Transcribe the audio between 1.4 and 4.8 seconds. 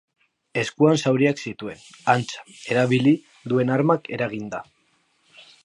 zituen, antza, erabili duen armak eraginda.